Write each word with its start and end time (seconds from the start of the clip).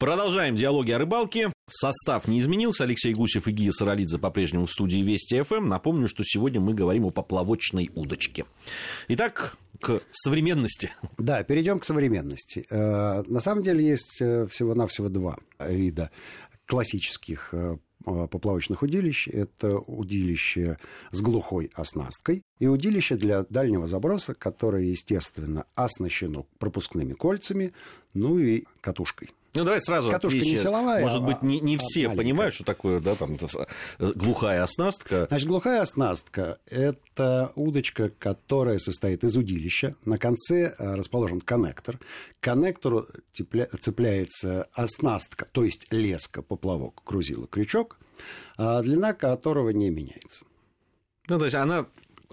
Продолжаем 0.00 0.56
диалоги 0.56 0.92
о 0.92 0.98
рыбалке. 0.98 1.52
Состав 1.68 2.26
не 2.26 2.38
изменился. 2.38 2.84
Алексей 2.84 3.12
Гусев 3.12 3.46
и 3.46 3.52
Гия 3.52 3.70
Саралидзе 3.70 4.16
по-прежнему 4.16 4.64
в 4.64 4.72
студии 4.72 5.00
Вести 5.00 5.42
ФМ. 5.42 5.68
Напомню, 5.68 6.08
что 6.08 6.24
сегодня 6.24 6.58
мы 6.58 6.72
говорим 6.72 7.04
о 7.04 7.10
поплавочной 7.10 7.90
удочке. 7.94 8.46
Итак, 9.08 9.58
к 9.78 10.00
современности. 10.10 10.90
Да, 11.18 11.42
перейдем 11.42 11.78
к 11.78 11.84
современности. 11.84 12.64
Э, 12.70 13.24
на 13.26 13.40
самом 13.40 13.62
деле 13.62 13.86
есть 13.86 14.22
э, 14.22 14.46
всего-навсего 14.46 15.10
два 15.10 15.36
вида 15.58 16.10
классических 16.64 17.50
э, 17.52 17.76
поплавочных 18.02 18.80
удилищ. 18.80 19.28
Это 19.28 19.76
удилище 19.80 20.78
с 21.10 21.20
глухой 21.20 21.70
оснасткой 21.74 22.42
и 22.58 22.66
удилище 22.66 23.16
для 23.16 23.42
дальнего 23.50 23.86
заброса, 23.86 24.32
которое, 24.32 24.84
естественно, 24.84 25.66
оснащено 25.74 26.46
пропускными 26.58 27.12
кольцами, 27.12 27.74
ну 28.14 28.38
и 28.38 28.64
катушкой. 28.80 29.28
Ну, 29.52 29.64
давай 29.64 29.80
сразу 29.80 30.10
Катушка 30.10 30.38
отвечу. 30.38 30.52
не 30.52 30.62
силовая, 30.62 31.02
Может 31.02 31.22
быть, 31.24 31.42
не, 31.42 31.58
не 31.60 31.76
а 31.76 31.78
все 31.80 32.02
маленькая. 32.02 32.16
понимают, 32.22 32.54
что 32.54 32.64
такое, 32.64 33.00
да, 33.00 33.14
там, 33.16 33.36
глухая 33.98 34.62
оснастка. 34.62 35.26
Значит, 35.28 35.48
глухая 35.48 35.80
оснастка– 35.80 36.58
это 36.70 37.52
удочка, 37.56 38.10
которая 38.10 38.78
состоит 38.78 39.24
из 39.24 39.36
удилища. 39.36 39.96
На 40.04 40.18
конце 40.18 40.74
э, 40.78 40.94
расположен 40.94 41.40
коннектор. 41.40 41.98
К 42.38 42.44
коннектору 42.44 43.06
цепляется 43.80 44.68
оснастка, 44.72 45.46
то 45.50 45.64
есть 45.64 45.86
леска, 45.92 46.42
поплавок, 46.42 47.02
грузило, 47.04 47.46
крючок, 47.46 47.98
а 48.56 48.80
длина 48.82 49.14
которого 49.14 49.70
не 49.70 49.90
меняется. 49.90 50.44
Ну, 51.28 51.38
то 51.38 51.44
есть 51.44 51.54
она 51.56 51.86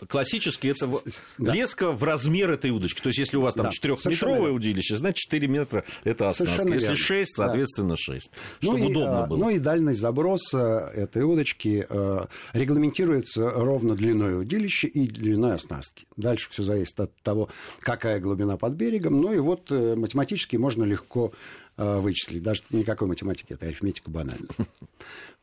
классически 0.08 0.68
это 0.68 0.90
да. 1.38 1.54
леска 1.54 1.92
в 1.92 2.04
размер 2.04 2.52
этой 2.52 2.72
удочки. 2.72 3.02
То 3.02 3.10
есть, 3.10 3.20
если 3.20 3.38
у 3.38 3.42
вас 3.42 3.56
там 3.56 3.66
да, 3.66 3.72
4-метровое 3.72 4.52
удилище, 4.52 4.96
значит, 4.96 5.18
4 5.18 5.48
метра 5.48 5.84
это 6.04 6.30
оснастка. 6.30 6.58
Совершенно 6.58 6.74
если 6.74 6.88
верно. 6.88 7.04
6, 7.04 7.36
соответственно, 7.36 7.96
6. 7.98 8.32
Ну 8.62 8.68
чтобы 8.70 8.80
и, 8.80 8.90
удобно 8.90 9.24
а, 9.24 9.28
было. 9.28 9.38
Ну 9.38 9.50
и 9.50 9.60
дальность 9.60 10.00
заброса 10.00 10.92
этой 10.94 11.24
удочки 11.24 11.86
э, 11.90 12.26
регламентируется 12.54 13.50
ровно 13.50 13.96
длиной 13.96 14.40
удилища 14.40 14.88
и 14.88 15.08
длиной 15.08 15.56
оснастки. 15.56 16.06
Дальше 16.16 16.50
все 16.52 16.64
зависит 16.64 17.00
от 17.00 17.16
того, 17.24 17.50
какая 17.80 18.20
глубина 18.20 18.58
под 18.58 18.74
берегом. 18.74 19.20
Ну 19.22 19.34
и 19.34 19.40
вот 19.40 19.72
э, 19.72 19.96
математически 19.96 20.58
можно 20.58 20.84
легко 20.84 21.34
вычислить. 21.78 22.44
Даже 22.44 22.64
никакой 22.72 23.08
математики, 23.08 23.54
это 23.54 23.68
арифметика 23.68 24.10
банальная. 24.10 24.50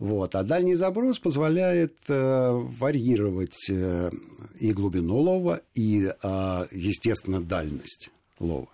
Вот. 0.01 0.35
А 0.35 0.43
дальний 0.43 0.75
заброс 0.75 1.21
позволяет 1.21 1.95
э, 2.09 2.51
варьировать 2.51 3.71
э, 3.71 4.11
и 4.59 4.73
глубину 4.73 5.19
лова, 5.19 5.61
и, 5.75 6.11
э, 6.23 6.65
естественно, 6.73 7.41
дальность 7.41 8.11
лова. 8.41 8.69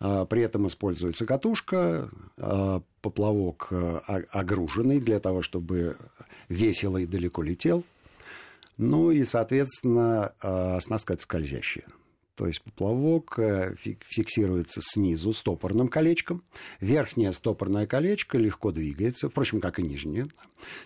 Э, 0.00 0.26
при 0.28 0.42
этом 0.42 0.68
используется 0.68 1.26
катушка, 1.26 2.08
э, 2.36 2.80
поплавок 3.02 3.68
э, 3.72 4.00
огруженный 4.30 5.00
для 5.00 5.18
того, 5.18 5.42
чтобы 5.42 5.96
весело 6.48 6.98
и 6.98 7.06
далеко 7.06 7.42
летел. 7.42 7.84
Ну 8.76 9.10
и, 9.10 9.24
соответственно, 9.24 10.32
э, 10.40 10.76
оснастка 10.76 11.16
скользящая. 11.18 11.86
То 12.38 12.46
есть 12.46 12.62
поплавок 12.62 13.36
э, 13.40 13.74
фиксируется 13.74 14.80
снизу 14.80 15.32
стопорным 15.32 15.88
колечком. 15.88 16.44
Верхнее 16.78 17.32
стопорное 17.32 17.84
колечко 17.88 18.38
легко 18.38 18.70
двигается, 18.70 19.28
впрочем, 19.28 19.60
как 19.60 19.80
и 19.80 19.82
нижнее, 19.82 20.28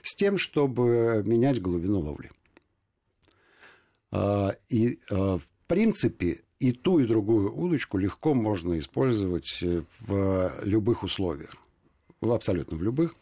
с 0.02 0.16
тем, 0.16 0.38
чтобы 0.38 1.22
менять 1.26 1.60
глубину 1.60 2.00
ловли. 2.00 2.30
А, 4.10 4.52
и, 4.70 4.98
а, 5.10 5.36
в 5.36 5.42
принципе, 5.66 6.40
и 6.58 6.72
ту, 6.72 7.00
и 7.00 7.06
другую 7.06 7.54
удочку 7.54 7.98
легко 7.98 8.32
можно 8.32 8.78
использовать 8.78 9.58
э, 9.62 9.82
в 10.00 10.52
любых 10.62 11.02
условиях. 11.02 11.54
В 12.22 12.32
абсолютно 12.32 12.78
в 12.78 12.82
любых. 12.82 13.14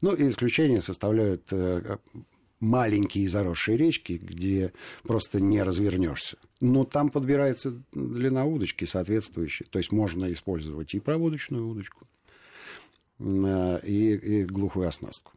Ну, 0.00 0.16
и 0.16 0.28
исключение 0.28 0.80
составляют 0.80 1.52
э, 1.52 1.98
маленькие 2.60 3.28
заросшие 3.28 3.76
речки, 3.76 4.20
где 4.22 4.72
просто 5.04 5.40
не 5.40 5.62
развернешься. 5.62 6.36
Но 6.60 6.84
там 6.84 7.10
подбирается 7.10 7.82
длина 7.92 8.44
удочки 8.44 8.84
соответствующая. 8.84 9.66
То 9.66 9.78
есть 9.78 9.92
можно 9.92 10.32
использовать 10.32 10.94
и 10.94 11.00
проводочную 11.00 11.68
удочку, 11.68 12.06
э, 13.20 13.78
и, 13.84 14.14
и 14.14 14.44
глухую 14.44 14.88
оснастку. 14.88 15.32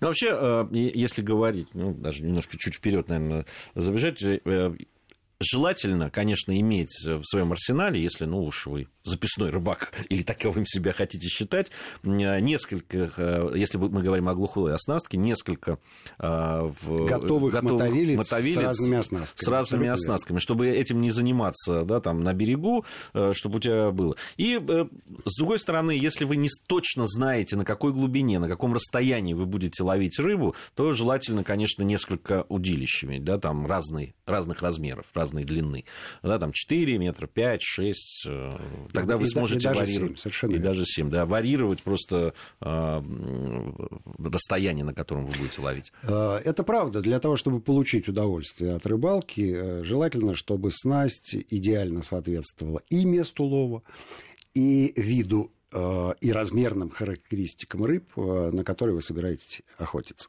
Ну, 0.00 0.08
вообще, 0.08 0.28
э, 0.32 0.66
если 0.72 1.22
говорить, 1.22 1.68
ну, 1.74 1.92
даже 1.92 2.22
немножко 2.22 2.56
чуть 2.58 2.74
вперед, 2.74 3.08
наверное, 3.08 3.46
забежать, 3.74 4.22
э, 4.22 4.74
желательно, 5.42 6.10
конечно, 6.10 6.58
иметь 6.58 7.04
в 7.04 7.24
своем 7.24 7.52
арсенале, 7.52 8.02
если, 8.02 8.24
ну 8.24 8.44
уж 8.44 8.66
вы 8.66 8.88
записной 9.04 9.50
рыбак 9.50 9.92
или 10.08 10.22
таковым 10.22 10.66
себя 10.66 10.92
хотите 10.92 11.28
считать, 11.28 11.70
несколько, 12.02 13.10
э, 13.16 13.52
если 13.54 13.78
мы 13.78 14.02
говорим 14.02 14.28
о 14.28 14.34
глухой 14.34 14.74
оснастке, 14.74 15.16
несколько 15.16 15.78
э, 16.18 16.72
готовых, 16.82 17.52
готовых 17.52 17.62
мотовилец, 17.62 18.18
мотовилец 18.18 18.56
с 18.56 18.62
разными 18.62 18.96
оснастками. 18.98 19.44
С 19.44 19.48
разными 19.48 19.88
оснастками, 19.88 20.38
чтобы 20.38 20.68
этим 20.68 21.00
не 21.00 21.10
заниматься 21.10 21.84
да, 21.84 22.00
там, 22.00 22.22
на 22.22 22.32
берегу, 22.32 22.84
э, 23.14 23.32
чтобы 23.34 23.56
у 23.56 23.60
тебя 23.60 23.90
было. 23.90 24.16
И 24.36 24.60
с 25.24 25.36
другой 25.36 25.58
стороны, 25.58 25.92
если 25.92 26.24
вы 26.24 26.36
не 26.36 26.48
точно 26.66 27.06
знаете, 27.06 27.56
на 27.56 27.64
какой 27.64 27.92
глубине, 27.92 28.38
на 28.38 28.48
каком 28.48 28.74
расстоянии 28.74 29.34
вы 29.34 29.46
будете 29.46 29.82
ловить 29.82 30.18
рыбу, 30.18 30.54
то 30.74 30.92
желательно, 30.92 31.44
конечно, 31.44 31.82
несколько 31.82 32.46
удилищами, 32.48 33.18
да, 33.18 33.38
там 33.38 33.66
разные, 33.66 34.14
разных 34.26 34.62
размеров, 34.62 35.06
разной 35.32 35.44
длины. 35.44 35.84
Да, 36.22 36.38
там 36.38 36.52
4 36.52 36.98
метра, 36.98 37.26
5, 37.26 37.62
6, 37.62 38.26
Тогда 38.92 39.14
и, 39.14 39.18
вы 39.18 39.26
сможете 39.26 39.60
и 39.60 39.62
даже 39.62 39.80
варьировать. 39.80 40.12
7, 40.12 40.16
совершенно 40.16 40.50
и 40.50 40.54
верно. 40.54 40.68
даже 40.68 40.84
7, 40.86 41.10
да, 41.10 41.26
варьировать 41.26 41.82
просто 41.82 42.34
э, 42.60 43.02
расстояние, 44.18 44.84
на 44.84 44.94
котором 44.94 45.26
вы 45.26 45.38
будете 45.38 45.60
ловить. 45.60 45.92
А, 46.04 46.38
это 46.38 46.62
правда. 46.62 47.00
Для 47.00 47.18
того, 47.18 47.36
чтобы 47.36 47.60
получить 47.60 48.08
удовольствие 48.08 48.74
от 48.74 48.86
рыбалки, 48.86 49.52
э, 49.54 49.84
желательно, 49.84 50.34
чтобы 50.34 50.70
снасть 50.70 51.34
идеально 51.50 52.02
соответствовала 52.02 52.82
и 52.90 53.04
месту 53.04 53.44
лова, 53.44 53.82
и 54.54 54.92
виду 54.96 55.50
э, 55.72 56.12
и 56.20 56.32
размерным 56.32 56.90
характеристикам 56.90 57.84
рыб, 57.84 58.04
э, 58.16 58.50
на 58.52 58.64
которые 58.64 58.94
вы 58.94 59.02
собираетесь 59.02 59.62
охотиться. 59.78 60.28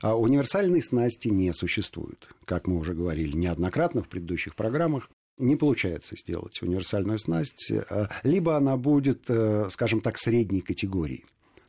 А 0.00 0.16
универсальной 0.16 0.82
снасти 0.82 1.28
не 1.28 1.52
существует. 1.52 2.28
Как 2.44 2.66
мы 2.66 2.78
уже 2.78 2.94
говорили 2.94 3.36
неоднократно 3.36 4.02
в 4.02 4.08
предыдущих 4.08 4.54
программах, 4.54 5.10
не 5.38 5.56
получается 5.56 6.16
сделать 6.16 6.62
универсальную 6.62 7.18
снасть, 7.18 7.70
э, 7.70 8.08
либо 8.22 8.56
она 8.56 8.76
будет, 8.76 9.24
э, 9.28 9.68
скажем 9.70 10.00
так, 10.00 10.18
средней 10.18 10.60
категории. 10.60 11.24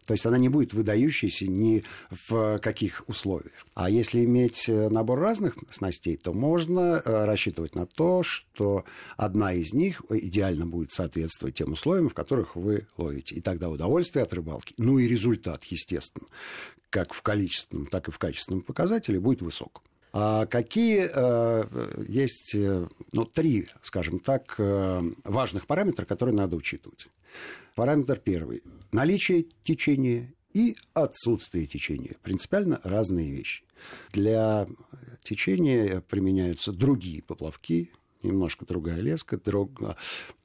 То 0.06 0.14
есть 0.14 0.25
она 0.25 0.38
не 0.38 0.50
будет 0.50 0.74
выдающейся 0.74 1.47
ни 1.47 1.84
в 2.09 2.59
каких 2.59 3.03
условиях. 3.08 3.66
А 3.74 3.90
если 3.90 4.24
иметь 4.25 4.68
э, 4.68 4.90
набор 4.90 5.19
разных 5.19 5.56
снастей, 5.69 6.18
то 6.18 6.34
можно 6.34 7.02
рассчитывать 7.03 7.75
на 7.75 7.86
то, 7.86 8.24
что 8.24 8.86
одна 9.18 9.53
из 9.53 9.74
них 9.74 10.02
идеально 10.09 10.66
будет 10.66 10.91
соответствовать 10.91 11.56
тем 11.56 11.72
условиям, 11.72 12.09
в 12.09 12.14
которых 12.14 12.56
вы 12.56 12.88
ловите. 12.97 13.36
И 13.36 13.41
тогда 13.41 13.69
удовольствие 13.69 14.24
от 14.24 14.34
рыбалки, 14.34 14.74
ну 14.78 15.00
и 15.00 15.08
результат, 15.08 15.64
естественно, 15.66 16.28
как 16.90 17.14
в 17.14 17.22
количественном, 17.22 17.88
так 17.88 18.08
и 18.08 18.12
в 18.12 18.20
качественном 18.20 18.62
показателе 18.62 19.20
будет 19.20 19.41
высок. 19.41 19.81
А 20.16 20.46
какие 20.46 21.09
э, 21.12 22.03
есть, 22.07 22.53
э, 22.53 22.88
ну, 23.12 23.25
три, 23.25 23.68
скажем 23.81 24.19
так, 24.19 24.56
э, 24.59 25.01
важных 25.24 25.66
параметра, 25.66 26.06
которые 26.06 26.35
надо 26.35 26.56
учитывать? 26.56 27.07
Параметр 27.74 28.19
первый. 28.19 28.62
Наличие 28.91 29.47
течения 29.63 30.31
и 30.53 30.75
отсутствие 30.94 31.66
течения. 31.66 32.16
Принципиально 32.22 32.79
разные 32.84 33.31
вещи. 33.31 33.63
Для 34.12 34.68
течения 35.23 36.02
применяются 36.02 36.72
другие 36.72 37.23
поплавки, 37.23 37.90
немножко 38.22 38.68
другая 38.68 39.02
леска, 39.02 39.40
друг, 39.44 39.81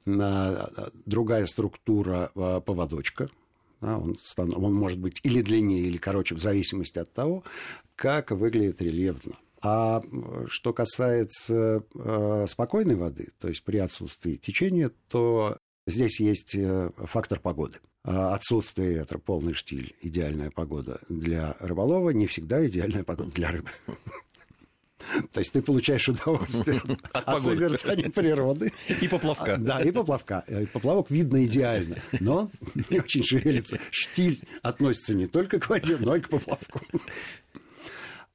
другая 0.05 1.45
структура 1.45 2.31
поводочка. 2.33 3.29
он, 3.81 4.17
он 4.37 4.73
может 4.73 4.97
быть 4.97 5.19
или 5.21 5.43
длиннее, 5.43 5.83
или 5.83 5.97
короче, 5.97 6.33
в 6.33 6.41
зависимости 6.41 6.97
от 6.97 7.13
того, 7.13 7.43
как 7.95 8.31
выглядит 8.31 8.81
рельеф 8.81 9.21
дна. 9.21 9.35
А 9.61 10.01
что 10.47 10.73
касается 10.73 11.83
э, 11.93 12.45
спокойной 12.47 12.95
воды, 12.95 13.29
то 13.39 13.49
есть 13.49 13.63
при 13.63 13.77
отсутствии 13.77 14.35
течения, 14.35 14.91
то 15.09 15.57
здесь 15.85 16.19
есть 16.19 16.55
э, 16.55 16.91
фактор 16.97 17.39
погоды. 17.39 17.79
А 18.03 18.33
отсутствие 18.33 18.93
ветра, 18.93 19.17
полный 19.17 19.53
штиль, 19.53 19.95
идеальная 20.01 20.49
погода 20.49 21.01
для 21.09 21.57
рыболова, 21.59 22.11
не 22.11 22.27
всегда 22.27 22.65
идеальная 22.65 23.03
погода 23.03 23.31
для 23.31 23.51
рыбы. 23.51 23.69
То 25.33 25.39
есть 25.39 25.51
ты 25.53 25.61
получаешь 25.61 26.07
удовольствие 26.07 26.81
от, 27.13 27.27
от 27.27 27.43
созерцания 27.43 28.09
природы. 28.09 28.71
И 29.01 29.07
поплавка. 29.07 29.57
Да, 29.57 29.81
и 29.81 29.91
поплавка. 29.91 30.43
И 30.47 30.65
поплавок 30.65 31.09
видно 31.09 31.43
идеально, 31.45 31.97
но 32.19 32.51
не 32.89 32.99
очень 32.99 33.23
шевелится. 33.23 33.79
Штиль 33.91 34.39
относится 34.61 35.13
не 35.13 35.27
только 35.27 35.59
к 35.59 35.69
воде, 35.69 35.97
но 35.99 36.15
и 36.15 36.21
к 36.21 36.29
поплавку. 36.29 36.81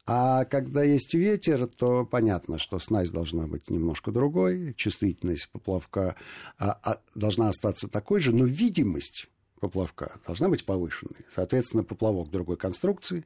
А 0.06 0.44
когда 0.44 0.82
есть 0.82 1.14
ветер, 1.14 1.66
то 1.66 2.04
понятно, 2.04 2.58
что 2.58 2.78
снасть 2.78 3.12
должна 3.12 3.46
быть 3.46 3.70
немножко 3.70 4.10
другой, 4.10 4.74
чувствительность 4.74 5.48
поплавка 5.50 6.16
а, 6.58 6.78
а, 6.82 7.00
должна 7.14 7.48
остаться 7.48 7.88
такой 7.88 8.20
же, 8.20 8.34
но 8.34 8.44
видимость 8.44 9.28
поплавка 9.60 10.20
должна 10.26 10.50
быть 10.50 10.66
повышенной. 10.66 11.24
Соответственно, 11.34 11.84
поплавок 11.84 12.30
другой 12.30 12.58
конструкции, 12.58 13.24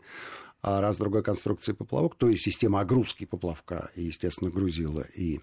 а 0.63 0.81
раз 0.81 0.97
другой 0.99 1.25
конструкции 1.25 1.73
поплавок, 1.73 2.15
то 2.17 2.29
и 2.29 2.37
система 2.37 2.81
огрузки 2.81 3.25
поплавка, 3.25 3.91
и, 3.97 4.05
естественно, 4.05 4.51
грузила 4.51 5.03
и 5.17 5.41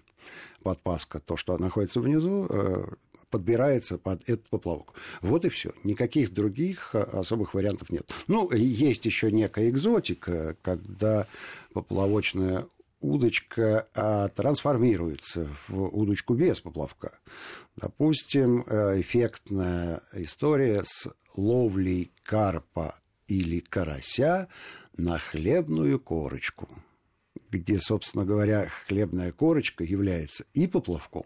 подпаска, 0.62 1.20
то, 1.20 1.36
что 1.36 1.56
находится 1.58 2.00
внизу, 2.00 2.46
э, 2.48 2.86
подбирается 3.30 3.98
под 3.98 4.28
этот 4.28 4.48
поплавок. 4.48 4.94
Вот 5.22 5.44
и 5.44 5.48
все. 5.48 5.72
Никаких 5.84 6.32
других 6.32 6.90
э, 6.94 7.00
особых 7.00 7.54
вариантов 7.54 7.90
нет. 7.90 8.10
Ну, 8.28 8.50
есть 8.52 9.04
еще 9.06 9.30
некая 9.30 9.68
экзотика, 9.70 10.56
когда 10.62 11.26
поплавочная 11.72 12.66
удочка 13.00 13.86
а, 13.94 14.28
трансформируется 14.28 15.48
в 15.68 15.82
удочку 15.96 16.34
без 16.34 16.60
поплавка. 16.60 17.18
Допустим, 17.76 18.64
э, 18.66 19.00
эффектная 19.00 20.00
история 20.12 20.82
с 20.84 21.08
ловлей 21.36 22.10
карпа 22.24 22.96
или 23.28 23.60
карася 23.60 24.48
на 24.96 25.18
хлебную 25.18 26.00
корочку, 26.00 26.68
где, 27.50 27.78
собственно 27.78 28.24
говоря, 28.24 28.68
хлебная 28.86 29.32
корочка 29.32 29.84
является 29.84 30.44
и 30.54 30.66
поплавком, 30.66 31.24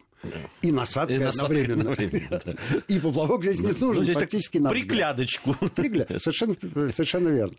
и 0.62 0.72
насадкой 0.72 1.18
и 1.18 1.22
одновременно. 1.22 1.92
одновременно 1.92 2.42
да. 2.44 2.54
И 2.88 2.98
поплавок 2.98 3.42
здесь 3.42 3.60
не 3.60 3.72
ну, 3.78 3.86
нужен, 3.86 4.04
ну, 4.06 4.14
практически 4.14 4.58
на 4.58 4.70
Приглядочку. 4.70 5.54
Пригля... 5.74 6.06
Совершенно, 6.18 6.54
совершенно 6.90 7.28
верно. 7.28 7.54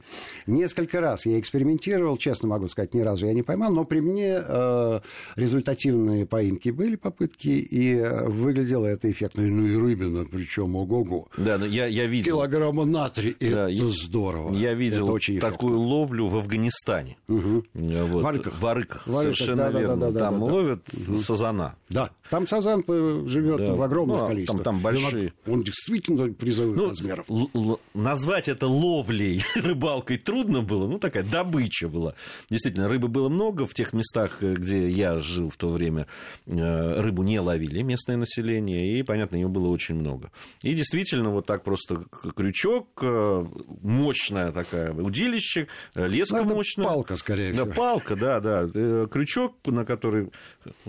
Несколько 0.47 1.01
раз 1.01 1.25
я 1.25 1.39
экспериментировал, 1.39 2.17
честно 2.17 2.49
могу 2.49 2.67
сказать, 2.67 2.93
ни 2.93 3.01
разу 3.01 3.25
я 3.25 3.33
не 3.33 3.43
поймал, 3.43 3.73
но 3.73 3.83
при 3.83 3.99
мне 3.99 4.41
э, 4.45 4.99
результативные 5.35 6.25
поимки 6.25 6.69
были 6.69 6.95
попытки, 6.95 7.49
и 7.49 7.95
э, 7.95 8.27
выглядело 8.27 8.85
это 8.85 9.11
эффектно. 9.11 9.41
Ну 9.43 9.65
и 9.65 9.75
рыбина, 9.75 10.25
причем 10.25 10.75
ого-го. 10.75 11.27
Да, 11.37 11.57
но 11.57 11.65
я, 11.65 11.87
я 11.87 12.05
видел. 12.05 12.35
Килограмма 12.35 12.85
натрия, 12.85 13.35
да, 13.39 13.45
это 13.45 13.69
я, 13.69 13.89
здорово. 13.89 14.53
Я 14.53 14.73
видел 14.73 15.05
это 15.05 15.13
очень 15.13 15.39
такую 15.39 15.79
ловлю 15.79 16.27
в 16.27 16.37
Афганистане. 16.37 17.17
Угу. 17.27 17.65
Вот. 17.73 18.23
В 18.23 18.27
Арыках. 18.27 18.61
В 18.61 18.67
Арыках, 18.67 19.03
совершенно 19.05 19.71
да, 19.71 19.79
верно. 19.79 19.95
Да, 19.95 20.05
да, 20.07 20.11
да, 20.11 20.19
там 20.19 20.39
да, 20.39 20.45
ловят 20.45 20.85
сазана. 21.19 21.75
Да, 21.89 22.11
там 22.29 22.47
сазан 22.51 22.83
живет 23.27 23.57
да. 23.57 23.73
в 23.73 23.81
огромных 23.81 24.17
ну, 24.17 24.25
а 24.25 24.27
количествах. 24.27 24.63
Там, 24.63 24.75
там 24.75 24.83
большие. 24.83 25.33
Он, 25.45 25.53
он 25.53 25.63
действительно 25.63 26.33
призовых 26.33 26.75
ну, 26.75 26.89
размеров. 26.89 27.29
Л- 27.29 27.49
л- 27.53 27.79
назвать 27.93 28.49
это 28.49 28.67
ловлей, 28.67 29.41
рыбалкой 29.55 30.17
трудно 30.17 30.61
было. 30.61 30.85
Ну, 30.87 30.99
такая 30.99 31.23
добыча 31.23 31.87
была. 31.87 32.13
Действительно, 32.49 32.89
рыбы 32.89 33.07
было 33.07 33.29
много 33.29 33.65
в 33.65 33.73
тех 33.73 33.93
местах, 33.93 34.41
где 34.41 34.89
я 34.89 35.21
жил 35.21 35.49
в 35.49 35.55
то 35.55 35.69
время. 35.69 36.07
Э, 36.45 36.99
рыбу 37.01 37.23
не 37.23 37.39
ловили 37.39 37.81
местное 37.83 38.17
население, 38.17 38.99
и, 38.99 39.03
понятно, 39.03 39.37
ее 39.37 39.47
было 39.47 39.69
очень 39.69 39.95
много. 39.95 40.31
И 40.63 40.73
действительно, 40.73 41.29
вот 41.29 41.45
так 41.45 41.63
просто 41.63 42.03
крючок, 42.35 42.87
э, 43.01 43.45
мощная 43.81 44.51
такая 44.51 44.91
удилище, 44.93 45.67
э, 45.95 46.07
леска 46.07 46.43
ну, 46.43 46.55
мощная. 46.55 46.85
палка, 46.85 47.15
скорее 47.15 47.53
всего. 47.53 47.65
Да, 47.65 47.71
палка, 47.71 48.15
да, 48.17 48.39
да. 48.41 48.67
Крючок, 49.07 49.55
на 49.67 49.85
который 49.85 50.31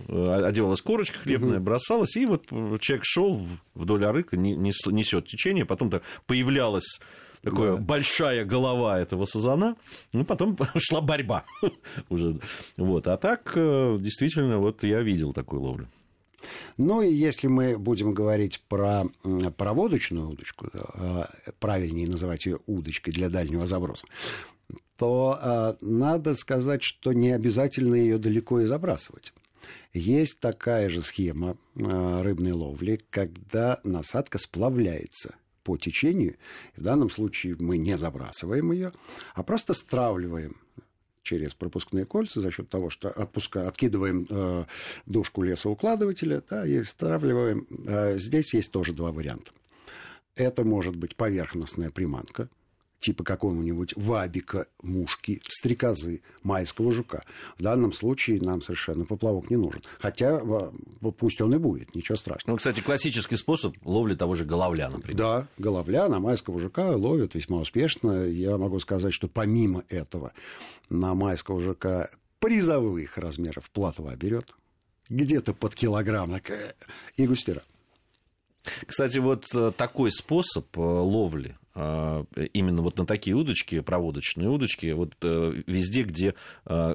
одевалась 0.08 0.82
корочка 0.82 1.18
хлебная, 1.20 1.51
угу. 1.56 1.64
бросалась, 1.64 2.16
и 2.16 2.26
вот 2.26 2.46
человек 2.80 3.04
шел 3.04 3.46
вдоль 3.74 4.04
арыка, 4.04 4.36
несет 4.36 5.26
течение, 5.26 5.64
потом 5.64 5.90
то 5.90 6.02
появлялась 6.26 7.00
такая 7.42 7.76
да. 7.76 7.82
большая 7.82 8.44
голова 8.44 8.98
этого 8.98 9.26
сазана, 9.26 9.76
ну, 10.12 10.24
потом 10.24 10.56
шла 10.76 11.00
борьба 11.00 11.44
уже. 12.08 12.40
Вот. 12.76 13.06
А 13.06 13.16
так, 13.16 13.52
э, 13.56 13.98
действительно, 14.00 14.58
вот 14.58 14.82
я 14.84 15.02
видел 15.02 15.32
такую 15.32 15.62
ловлю. 15.62 15.88
Ну 16.76 17.02
и 17.02 17.12
если 17.12 17.46
мы 17.46 17.78
будем 17.78 18.14
говорить 18.14 18.62
про 18.68 19.04
проводочную 19.56 20.28
удочку, 20.28 20.70
а, 20.74 21.30
правильнее 21.60 22.08
называть 22.08 22.46
ее 22.46 22.58
удочкой 22.66 23.12
для 23.12 23.28
дальнего 23.30 23.64
заброса, 23.64 24.06
то 24.96 25.76
надо 25.80 26.34
сказать, 26.34 26.82
что 26.82 27.12
не 27.12 27.30
обязательно 27.30 27.94
ее 27.94 28.18
далеко 28.18 28.60
и 28.60 28.66
забрасывать. 28.66 29.32
Есть 29.92 30.40
такая 30.40 30.88
же 30.88 31.02
схема 31.02 31.56
а, 31.76 32.22
рыбной 32.22 32.52
ловли, 32.52 33.00
когда 33.10 33.80
насадка 33.84 34.38
сплавляется 34.38 35.34
по 35.64 35.76
течению. 35.76 36.36
В 36.76 36.82
данном 36.82 37.10
случае 37.10 37.56
мы 37.58 37.78
не 37.78 37.96
забрасываем 37.96 38.72
ее, 38.72 38.92
а 39.34 39.42
просто 39.42 39.74
стравливаем 39.74 40.56
через 41.22 41.54
пропускные 41.54 42.04
кольца 42.04 42.40
за 42.40 42.50
счет 42.50 42.68
того, 42.68 42.90
что 42.90 43.08
отпуска, 43.08 43.68
откидываем 43.68 44.26
э, 44.28 44.64
дужку 45.06 45.42
лесоукладывателя 45.42 46.42
да, 46.50 46.66
и 46.66 46.82
стравливаем. 46.82 47.66
Э, 47.86 48.18
здесь 48.18 48.54
есть 48.54 48.72
тоже 48.72 48.92
два 48.92 49.12
варианта. 49.12 49.52
Это 50.34 50.64
может 50.64 50.96
быть 50.96 51.14
поверхностная 51.14 51.90
приманка– 51.90 52.48
типа 53.02 53.24
какого-нибудь 53.24 53.94
вабика, 53.96 54.66
мушки, 54.82 55.42
стрекозы, 55.46 56.22
майского 56.42 56.92
жука. 56.92 57.24
В 57.58 57.62
данном 57.62 57.92
случае 57.92 58.40
нам 58.40 58.62
совершенно 58.62 59.04
поплавок 59.04 59.50
не 59.50 59.56
нужен. 59.56 59.82
Хотя 59.98 60.40
пусть 61.18 61.40
он 61.40 61.54
и 61.54 61.58
будет, 61.58 61.94
ничего 61.94 62.16
страшного. 62.16 62.54
Ну, 62.54 62.58
кстати, 62.58 62.80
классический 62.80 63.36
способ 63.36 63.76
ловли 63.84 64.14
того 64.14 64.34
же 64.34 64.44
головля, 64.44 64.88
например. 64.88 65.16
Да, 65.16 65.48
головля 65.58 66.08
на 66.08 66.20
майского 66.20 66.58
жука 66.58 66.96
ловят 66.96 67.34
весьма 67.34 67.58
успешно. 67.58 68.24
Я 68.24 68.56
могу 68.56 68.78
сказать, 68.78 69.12
что 69.12 69.28
помимо 69.28 69.84
этого 69.88 70.32
на 70.88 71.14
майского 71.14 71.60
жука 71.60 72.08
призовых 72.38 73.18
размеров 73.18 73.68
платва 73.70 74.14
берет 74.16 74.54
где-то 75.08 75.54
под 75.54 75.74
килограмм 75.74 76.40
и 77.16 77.26
густера. 77.26 77.62
Кстати, 78.86 79.18
вот 79.18 79.46
э, 79.54 79.72
такой 79.76 80.12
способ 80.12 80.66
э, 80.76 80.80
ловли 80.80 81.56
именно 81.74 82.82
вот 82.82 82.98
на 82.98 83.06
такие 83.06 83.34
удочки, 83.34 83.80
проводочные 83.80 84.48
удочки, 84.48 84.92
вот 84.92 85.14
везде, 85.22 86.02
где 86.02 86.34
э, 86.66 86.94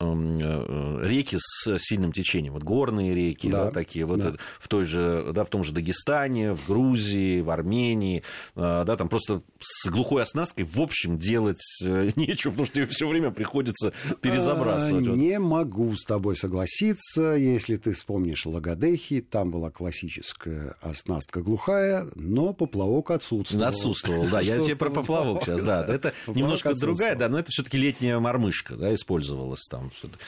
реки 0.00 1.36
с 1.38 1.78
сильным 1.78 2.12
течением, 2.12 2.54
вот 2.54 2.62
горные 2.62 3.14
реки, 3.14 3.48
да, 3.48 3.66
да 3.66 3.70
такие, 3.70 4.04
вот 4.04 4.20
да. 4.20 4.34
в 4.58 4.68
той 4.68 4.84
же, 4.84 5.30
да, 5.32 5.44
в 5.44 5.50
том 5.50 5.64
же 5.64 5.72
Дагестане, 5.72 6.54
в 6.54 6.66
Грузии, 6.66 7.40
в 7.40 7.50
Армении, 7.50 8.22
э, 8.56 8.84
да, 8.86 8.96
там 8.96 9.08
просто 9.08 9.42
с 9.60 9.88
глухой 9.88 10.22
оснасткой, 10.22 10.66
в 10.66 10.80
общем, 10.80 11.18
делать 11.18 11.62
э, 11.82 12.10
нечего, 12.16 12.52
потому 12.52 12.66
что 12.66 12.80
ее 12.80 12.86
все 12.86 13.08
время 13.08 13.30
приходится 13.30 13.92
перезабрасывать. 14.20 15.06
А, 15.06 15.10
не 15.10 15.38
могу 15.38 15.94
с 15.96 16.04
тобой 16.04 16.36
согласиться, 16.36 17.34
если 17.34 17.76
ты 17.76 17.92
вспомнишь 17.92 18.46
Лагодехи, 18.46 19.20
там 19.20 19.50
была 19.50 19.70
классическая 19.70 20.76
оснастка 20.80 21.40
глухая, 21.40 22.06
но 22.14 22.52
поплавок 22.52 23.10
отсутствовал. 23.10 23.64
Отсутствовал, 23.64 24.28
да, 24.28 24.40
я 24.40 24.58
тебе 24.58 24.76
про 24.76 24.90
поплавок 24.90 25.44
сейчас, 25.44 25.64
да, 25.64 25.84
это 25.84 26.12
немножко 26.26 26.74
другая, 26.74 27.16
да, 27.16 27.28
но 27.28 27.38
это 27.38 27.50
все-таки 27.50 27.78
летняя 27.78 28.18
мормышка, 28.18 28.76
да, 28.76 28.94
использовалась 28.94 29.64
там 29.70 29.90
что-то. 29.94 30.18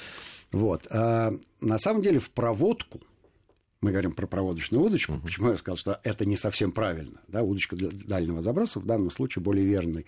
Вот. 0.52 0.86
А 0.90 1.32
на 1.60 1.78
самом 1.78 2.02
деле 2.02 2.18
в 2.18 2.30
проводку, 2.30 3.00
мы 3.80 3.90
говорим 3.90 4.12
про 4.12 4.26
проводочную 4.26 4.82
удочку, 4.82 5.12
uh-huh. 5.12 5.22
почему 5.22 5.50
я 5.50 5.56
сказал, 5.56 5.76
что 5.76 6.00
это 6.02 6.24
не 6.24 6.36
совсем 6.36 6.72
правильно. 6.72 7.20
Да, 7.28 7.42
удочка 7.42 7.76
для 7.76 7.90
дальнего 7.90 8.42
заброса 8.42 8.80
в 8.80 8.86
данном 8.86 9.10
случае 9.10 9.42
более 9.42 9.66
верный 9.66 10.06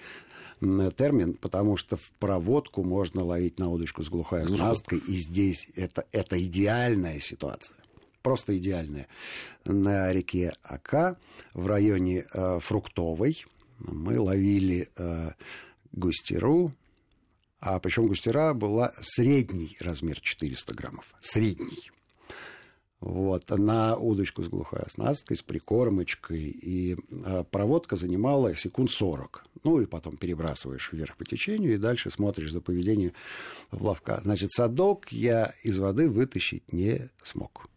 термин, 0.60 1.34
потому 1.34 1.76
что 1.76 1.96
в 1.96 2.10
проводку 2.18 2.82
можно 2.82 3.24
ловить 3.24 3.58
на 3.58 3.68
удочку 3.68 4.02
с 4.02 4.08
глухой 4.08 4.42
оснасткой, 4.42 4.98
и 4.98 5.12
здесь 5.16 5.68
это, 5.76 6.04
это 6.12 6.42
идеальная 6.42 7.20
ситуация. 7.20 7.76
Просто 8.22 8.56
идеальная. 8.58 9.06
На 9.64 10.12
реке 10.12 10.52
Ака 10.62 11.16
в 11.54 11.66
районе 11.66 12.26
э, 12.32 12.58
Фруктовой 12.60 13.44
мы 13.78 14.18
ловили 14.18 14.88
э, 14.96 15.30
густеру, 15.92 16.72
а 17.60 17.78
причем 17.80 18.06
густера 18.06 18.54
была 18.54 18.92
средний 19.00 19.76
размер 19.80 20.20
400 20.20 20.74
граммов. 20.74 21.14
Средний. 21.20 21.90
Вот, 23.00 23.48
на 23.50 23.96
удочку 23.96 24.42
с 24.42 24.48
глухой 24.48 24.80
оснасткой, 24.80 25.36
с 25.36 25.42
прикормочкой, 25.42 26.40
и 26.40 26.96
а, 27.24 27.44
проводка 27.44 27.94
занимала 27.94 28.56
секунд 28.56 28.90
40. 28.90 29.44
Ну, 29.62 29.80
и 29.80 29.86
потом 29.86 30.16
перебрасываешь 30.16 30.90
вверх 30.92 31.16
по 31.16 31.24
течению, 31.24 31.74
и 31.74 31.78
дальше 31.78 32.10
смотришь 32.10 32.50
за 32.50 32.60
поведением 32.60 33.12
плавка. 33.70 34.20
Значит, 34.24 34.50
садок 34.50 35.12
я 35.12 35.54
из 35.62 35.78
воды 35.78 36.08
вытащить 36.08 36.72
не 36.72 37.08
смог. 37.22 37.68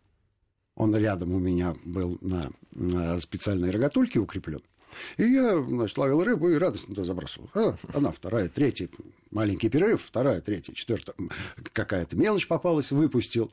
Он 0.75 0.95
рядом 0.95 1.33
у 1.33 1.39
меня 1.39 1.75
был 1.85 2.17
на, 2.21 2.49
на 2.71 3.21
специальной 3.21 3.69
рогатульке 3.69 4.19
укреплен. 4.19 4.61
И 5.17 5.23
я, 5.23 5.61
значит, 5.61 5.97
ловил 5.97 6.23
рыбу 6.23 6.49
и 6.49 6.55
радостно 6.55 6.95
туда 6.95 7.05
забрасывал. 7.05 7.49
А, 7.53 7.75
она 7.93 8.11
вторая, 8.11 8.49
третья, 8.49 8.89
маленький 9.31 9.69
перерыв, 9.69 10.03
вторая, 10.05 10.41
третья, 10.41 10.73
четвертая. 10.73 11.15
Какая-то 11.73 12.15
мелочь 12.15 12.47
попалась, 12.47 12.91
выпустил. 12.91 13.51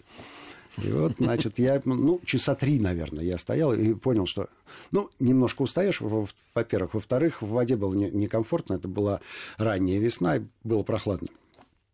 И 0.82 0.90
вот, 0.92 1.14
значит, 1.18 1.58
я, 1.58 1.80
ну, 1.84 2.20
часа 2.24 2.54
три, 2.54 2.78
наверное, 2.78 3.24
я 3.24 3.36
стоял 3.38 3.74
и 3.74 3.94
понял, 3.94 4.26
что, 4.26 4.48
ну, 4.92 5.10
немножко 5.18 5.62
устаешь, 5.62 6.00
во-первых. 6.00 6.94
Во-вторых, 6.94 7.42
в 7.42 7.48
воде 7.48 7.76
было 7.76 7.94
некомфортно, 7.94 8.74
это 8.74 8.86
была 8.86 9.20
ранняя 9.56 9.98
весна, 9.98 10.36
и 10.36 10.42
было 10.62 10.82
прохладно. 10.84 11.28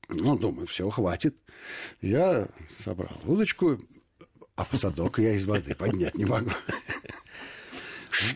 Ну, 0.08 0.36
думаю, 0.36 0.66
все, 0.66 0.88
хватит. 0.90 1.34
Я 2.02 2.48
собрал 2.78 3.18
удочку, 3.24 3.78
а 4.56 4.64
посадок 4.64 5.18
я 5.18 5.32
из 5.32 5.46
воды 5.46 5.74
поднять 5.74 6.16
не 6.16 6.26
могу. 6.26 6.50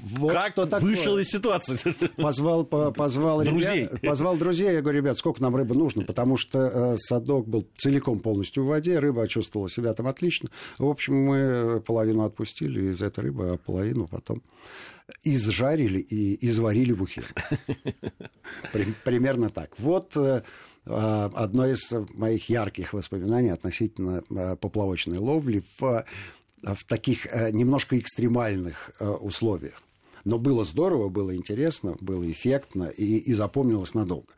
Вот 0.02 0.32
как 0.32 0.52
что 0.52 0.66
вышел 0.78 1.18
из 1.18 1.28
ситуации? 1.28 1.78
Позвал, 2.16 2.64
по, 2.64 2.90
позвал 2.90 3.42
друзей. 3.42 3.84
Ребят, 3.84 4.00
позвал 4.00 4.36
друзей. 4.36 4.72
Я 4.72 4.82
говорю, 4.82 4.98
ребят, 4.98 5.18
сколько 5.18 5.42
нам 5.42 5.54
рыбы 5.56 5.74
нужно? 5.74 6.04
Потому 6.04 6.36
что 6.36 6.58
э, 6.58 6.96
садок 6.98 7.46
был 7.48 7.66
целиком 7.76 8.20
полностью 8.20 8.64
в 8.64 8.68
воде, 8.68 8.98
рыба 8.98 9.26
чувствовала 9.28 9.68
себя 9.68 9.94
там 9.94 10.06
отлично. 10.06 10.50
В 10.78 10.86
общем, 10.86 11.14
мы 11.14 11.80
половину 11.80 12.24
отпустили 12.24 12.90
из 12.90 13.02
этой 13.02 13.24
рыбы, 13.24 13.50
а 13.52 13.56
половину 13.56 14.06
потом 14.06 14.42
изжарили 15.24 16.00
и 16.00 16.46
изварили 16.46 16.92
в 16.92 17.02
ухе. 17.02 17.22
Примерно 19.04 19.48
так. 19.48 19.78
Вот 19.78 20.16
э, 20.16 20.42
а, 20.90 21.30
одно 21.34 21.66
из 21.66 21.92
моих 22.14 22.48
ярких 22.48 22.92
воспоминаний 22.92 23.50
относительно 23.50 24.22
э, 24.30 24.56
поплавочной 24.56 25.18
ловли 25.18 25.62
в, 25.78 26.04
в 26.62 26.84
таких 26.84 27.26
э, 27.26 27.50
немножко 27.50 27.98
экстремальных 27.98 28.90
условиях. 29.00 29.80
Но 30.24 30.38
было 30.38 30.64
здорово, 30.64 31.08
было 31.08 31.34
интересно, 31.34 31.96
было 32.00 32.30
эффектно 32.30 32.84
и, 32.84 33.16
и 33.16 33.32
запомнилось 33.32 33.94
надолго. 33.94 34.28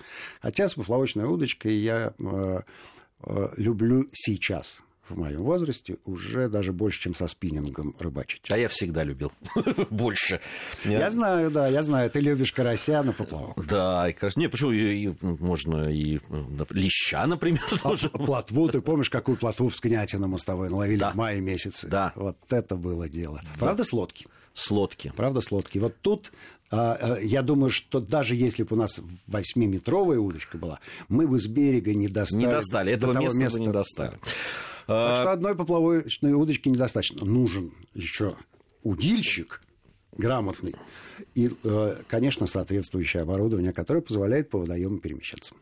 Хотя 0.40 0.68
с 0.68 0.74
поплавочной 0.74 1.24
удочкой 1.24 1.74
я 1.74 2.14
э, 2.16 2.60
э, 3.24 3.48
люблю 3.56 4.06
сейчас 4.12 4.82
в 5.11 5.19
моем 5.19 5.43
возрасте 5.43 5.97
уже 6.05 6.49
даже 6.49 6.73
больше, 6.73 7.00
чем 7.00 7.14
со 7.14 7.26
спиннингом 7.26 7.95
рыбачить. 7.99 8.43
А 8.50 8.57
я 8.57 8.69
всегда 8.69 9.05
любил 9.05 9.33
больше. 9.90 10.40
Я 10.85 11.11
знаю, 11.11 11.50
да, 11.50 11.69
я 11.69 11.83
знаю. 11.83 12.11
Ты 12.11 12.21
любишь 12.21 12.52
карася 12.52 13.02
на 13.02 13.12
поплавок. 13.12 13.67
Да, 13.67 14.09
и 14.09 14.12
карася. 14.12 14.38
Не, 14.38 14.49
почему 14.49 15.17
можно 15.21 15.90
и 15.90 16.21
леща, 16.71 17.26
например, 17.26 17.64
а, 17.71 17.76
тоже. 17.79 18.09
Плотву, 18.12 18.69
ты 18.69 18.81
помнишь, 18.81 19.11
какую 19.11 19.37
плотву 19.37 19.69
в 19.69 19.76
Скнятино 19.76 20.29
мостовой 20.29 20.71
наловили 20.71 21.05
в 21.12 21.14
мае 21.14 21.40
месяце? 21.40 21.88
Да. 21.88 22.12
Вот 22.14 22.37
это 22.50 22.76
было 22.76 23.09
дело. 23.09 23.43
Правда, 23.59 23.85
с 23.85 23.93
лодки? 23.93 24.26
С 24.52 24.71
лодки. 24.71 25.12
Правда, 25.17 25.40
с 25.40 25.50
лодки. 25.50 25.79
Вот 25.79 25.97
тут 26.00 26.33
а, 26.71 26.97
а, 27.00 27.19
я 27.21 27.43
думаю, 27.43 27.71
что 27.71 28.00
даже 28.00 28.37
если 28.37 28.62
бы 28.62 28.76
у 28.76 28.79
нас 28.79 29.00
восьмиметровая 29.26 30.19
удочка 30.19 30.57
была, 30.57 30.79
мы 31.09 31.26
бы 31.26 31.38
с 31.38 31.47
берега 31.47 31.95
не 31.95 32.09
достали. 32.09 32.43
Не 32.43 32.47
достали, 32.47 32.93
этого 32.93 33.19
места, 33.19 33.61
не 33.61 33.69
достали. 33.69 34.19
Так 34.90 35.16
что 35.16 35.32
одной 35.32 35.54
поплавочной 35.54 36.32
удочки 36.32 36.68
недостаточно. 36.68 37.25
Нужен 37.25 37.73
еще 37.94 38.35
удильщик 38.82 39.62
грамотный 40.16 40.75
и, 41.35 41.50
э, 41.62 41.97
конечно, 42.09 42.47
соответствующее 42.47 43.23
оборудование, 43.23 43.73
которое 43.73 44.00
позволяет 44.00 44.50
по 44.50 44.59
водоему 44.59 44.99
перемещаться. 44.99 45.54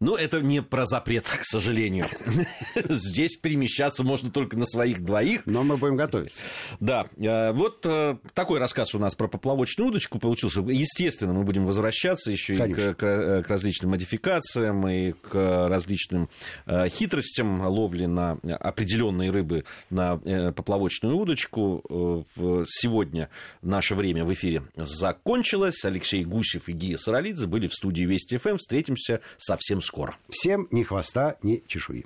Ну, 0.00 0.14
это 0.14 0.40
не 0.40 0.62
про 0.62 0.86
запрет, 0.86 1.24
к 1.24 1.42
сожалению. 1.42 2.06
Здесь 2.88 3.36
перемещаться 3.36 4.04
можно 4.04 4.30
только 4.30 4.56
на 4.56 4.64
своих 4.64 5.02
двоих. 5.02 5.44
Но 5.44 5.64
мы 5.64 5.76
будем 5.76 5.96
готовиться. 5.96 6.40
Да. 6.78 7.08
Э, 7.16 7.50
вот 7.50 7.84
э, 7.84 8.16
такой 8.32 8.60
рассказ 8.60 8.94
у 8.94 9.00
нас 9.00 9.16
про 9.16 9.26
поплавочную 9.26 9.88
удочку 9.90 10.20
получился. 10.20 10.60
Естественно, 10.60 11.32
мы 11.32 11.42
будем 11.42 11.66
возвращаться 11.66 12.30
еще 12.30 12.54
и 12.54 12.72
к, 12.72 12.94
к, 12.94 13.02
э, 13.02 13.42
к 13.42 13.48
различным 13.48 13.90
модификациям 13.90 14.86
и 14.86 15.12
к 15.12 15.68
различным 15.68 16.28
хитростям 16.68 17.66
ловли 17.66 18.06
на 18.06 18.38
определенные 18.60 19.30
рыбы 19.30 19.64
на 19.90 20.18
поплавочную 20.52 21.16
удочку. 21.16 22.24
Сегодня 22.68 23.30
наше 23.62 23.96
время 23.96 24.24
в 24.24 24.32
эфире 24.32 24.62
закончилось. 24.76 25.84
Алексей 25.84 26.24
Гусев 26.24 26.68
и 26.68 26.72
Гия 26.72 26.98
Саралидзе 26.98 27.48
были 27.48 27.66
в 27.66 27.74
студии 27.74 28.04
Вести 28.04 28.36
ФМ. 28.36 28.58
Встретимся 28.58 29.20
совсем 29.38 29.80
скоро. 29.88 30.14
Всем 30.28 30.68
ни 30.70 30.82
хвоста, 30.82 31.38
ни 31.42 31.64
чешуи. 31.66 31.96